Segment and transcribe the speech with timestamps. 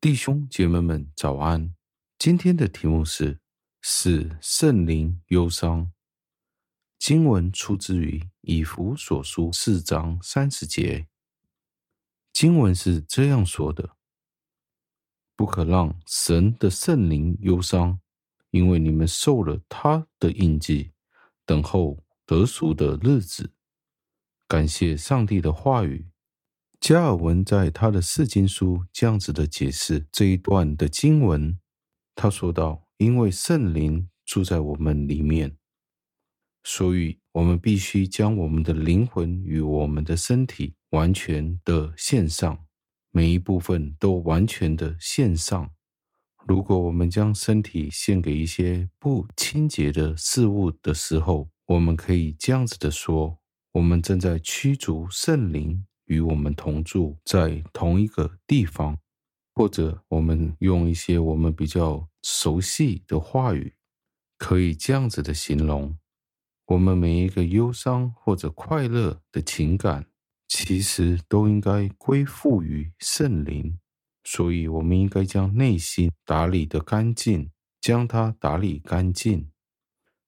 [0.00, 1.74] 弟兄姐妹们，早安！
[2.20, 3.40] 今天的题目是
[3.80, 5.90] 使圣灵忧伤。
[7.00, 11.08] 经文出自于以弗所书四章三十节。
[12.32, 13.96] 经文是这样说的
[15.34, 17.98] ：“不可让神的圣灵忧伤，
[18.50, 20.92] 因为你们受了他的印记，
[21.44, 23.52] 等候得赎的日子。”
[24.46, 26.08] 感谢上帝的话语。
[26.80, 31.58] 加尔文在他的四经书这样子的解释这一段的经文，
[32.14, 35.56] 他说道：“因为圣灵住在我们里面，
[36.62, 42.64] 所以我们必须将我们的灵魂与我们的身体完全的献上，
[43.10, 45.70] 每一部分都完全的献上。
[46.46, 53.38] 如果我们将身体献给一些不清洁的事物的时候，我们可以这样子的说：
[53.72, 58.98] 我们正在驱逐圣灵。”与我们同住在同一个地方，
[59.54, 63.74] 或者我们用一些我们比较熟悉的话语，
[64.36, 65.96] 可以这样子的形容：
[66.66, 70.06] 我们每一个忧伤或者快乐的情感，
[70.48, 73.78] 其实都应该归附于圣灵。
[74.24, 77.50] 所以，我们应该将内心打理得干净，
[77.80, 79.50] 将它打理干净。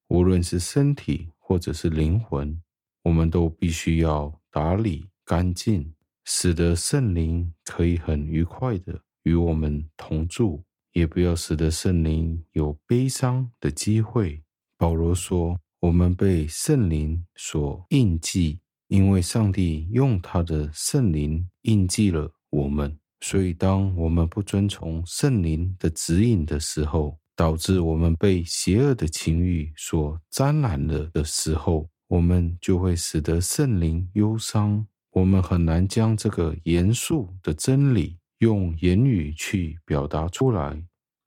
[0.09, 2.63] 无论是身体或者是灵魂，
[3.03, 5.10] 我们都必须要打理。
[5.31, 14.43] 干净，使得圣灵可以很愉快的与我们同住，也不要使得圣灵有悲伤的机会。
[14.77, 22.99] 保罗说：“我们被圣灵所印记，因为上帝用他的圣灵印记了我们。
[23.21, 40.83] 所以，当我们不遵从圣灵的指引的时候，导致我们被邪恶的情欲所沾染了的时候，我们就会使得圣灵忧伤。”我们很难将这个严肃的真理用言语去表达出来。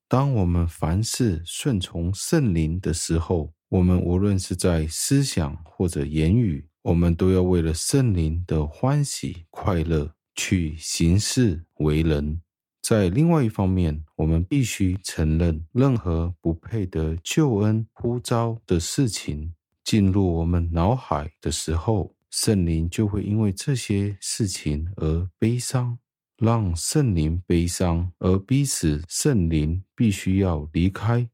[0.08, 12.40] 当我们凡事顺从圣灵的时候，我们无论是在思想或者言语，我们都要为了圣灵的欢喜快乐去行事为人。
[12.80, 25.96] 在另外一方面，我们必须承认，任何不配得救恩呼召的事情进入我们脑海的时候，圣灵就会因为这些事情而悲伤，
[26.36, 31.30] 让圣灵悲伤，而逼使圣灵必须要离开，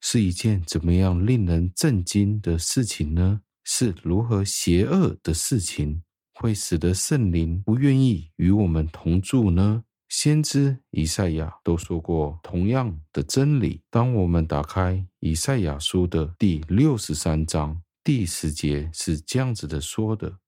[0.00, 3.42] 是一件怎么样令人震惊的事情呢？
[3.62, 9.84] 是如何邪恶的事情会使得圣灵不愿意与我们同住呢？
[10.08, 13.82] 先知以赛亚都说过同样的真理。
[13.90, 17.82] 当我们打开以赛亚书的第六十三章。
[18.08, 20.38] 第十节是这样子的说的，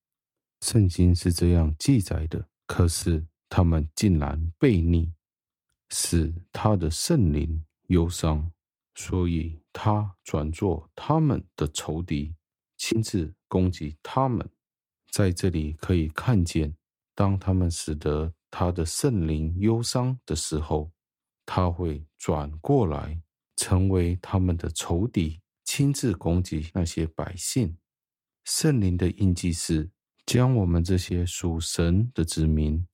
[0.63, 2.49] 圣经是这样记载的。
[2.67, 5.13] 可是他们竟然悖逆，
[5.91, 8.51] 使他的圣灵忧伤，
[8.95, 12.35] 所以他转作他们的仇敌，
[12.79, 14.49] 亲自攻击他们。
[15.13, 16.75] 在这里可以看见，
[17.15, 20.91] 当他们使得他的圣灵忧伤的时候，
[21.45, 23.21] 他会转过来
[23.55, 25.43] 成为他们的仇敌。
[25.73, 27.77] 亲自攻击那些百姓，
[28.43, 29.89] 圣灵的印记是
[30.27, 32.85] 将我们这些属神的子民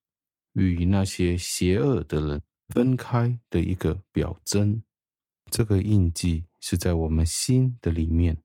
[0.53, 4.83] 与那些邪恶的人分开的一个表征。
[5.51, 8.37] 这个印记是在我们心的里面，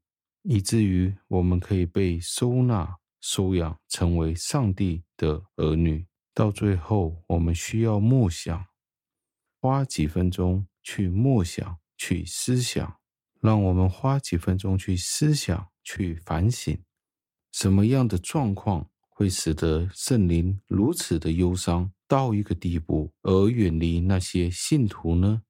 [0.43, 6.07] 以至于我们可以被收纳、收养，成为上帝的儿女。
[6.33, 8.65] 到最后，我们需要默想，
[9.59, 13.00] 花几分钟去默想、去思想。
[13.41, 16.79] 让我们花几分钟去思想、去反省，
[17.52, 25.41] 什么样的状况会使得圣灵如此的忧伤到一个地步，而远离那些信徒呢？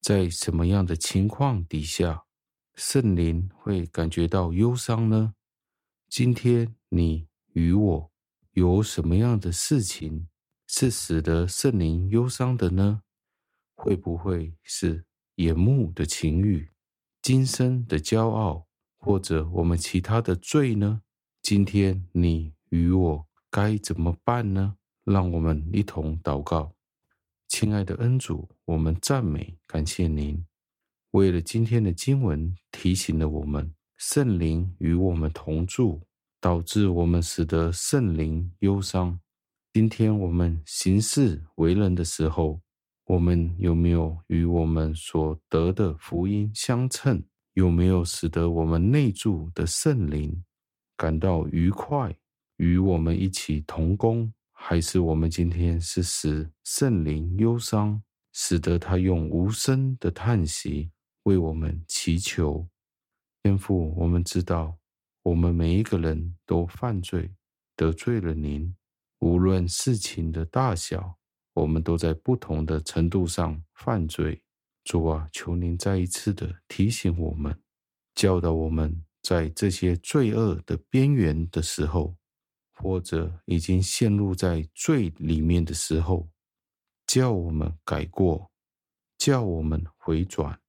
[0.00, 2.24] 在什么样的情况底下，
[2.74, 5.34] 圣灵会感觉到忧伤呢？
[6.08, 8.12] 今天你与我
[8.52, 10.28] 有什么样的事情
[10.66, 13.02] 是使得圣灵忧伤的呢？
[13.74, 15.04] 会不会是
[15.34, 16.69] 眼目的情欲？
[17.32, 18.66] 今生的骄傲，
[18.98, 21.00] 或者我们其他的罪呢？
[21.40, 24.74] 今天你与我该怎么办呢？
[25.04, 26.74] 让我们一同祷告，
[27.46, 30.44] 亲爱的恩主，我们赞美感谢您。
[31.12, 36.00] 为了今天的经文提醒了我们，圣灵与我们同住，
[36.40, 39.20] 导致我们使得圣灵忧伤。
[39.72, 42.60] 今天我们行事为人的时候，
[43.10, 47.20] 我们有没有与我们所得的福音相称？
[47.54, 50.44] 有没有使得我们内住的圣灵
[50.96, 52.16] 感到愉快，
[52.58, 54.32] 与我们一起同工？
[54.52, 58.00] 还是我们今天是使圣灵忧伤，
[58.32, 60.92] 使得他用无声的叹息
[61.24, 62.64] 为我们祈求。
[63.42, 64.78] 天父，我们知道，
[65.24, 67.28] 我们每一个人都犯罪，
[67.74, 68.72] 得罪了您。
[69.18, 71.18] 无论事情的大小，
[71.54, 74.42] 我们都在不同的程度上犯罪。
[74.84, 77.60] 主啊，求您再一次的提醒我们，
[78.14, 82.16] 教导我们在这些罪恶的边缘的时候，
[82.72, 86.28] 或者已经陷入在罪里面的时候，
[87.06, 88.50] 叫我们改过，
[89.18, 90.60] 叫我们回转，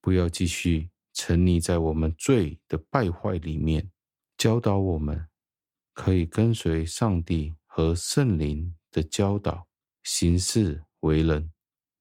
[0.00, 0.90] 不要继续。
[1.16, 3.88] 沉溺在我们罪的败坏里面，
[4.36, 5.28] 教导我们
[5.92, 9.68] 可以跟随上帝和圣灵的教导，
[10.04, 11.50] 行事为人，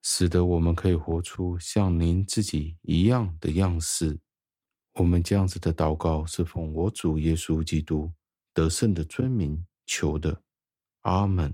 [0.03, 4.19] 使得我们可以活出像您自己一样的样式。
[4.95, 8.11] 我们这样子的祷告是奉我主耶稣基督
[8.53, 10.43] 得胜的尊名求的，
[11.01, 11.51] 阿门。